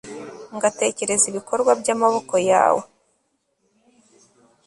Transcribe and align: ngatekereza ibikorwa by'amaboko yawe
ngatekereza 0.55 1.25
ibikorwa 1.31 1.71
by'amaboko 1.79 2.35
yawe 2.49 2.83